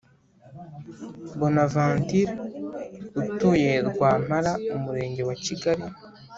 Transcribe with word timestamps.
Bonaventure 1.39 2.31
utuye 3.21 3.71
Rwampara 3.87 4.51
Umurenge 4.75 5.21
wa 5.29 5.35
kigali 5.43 5.85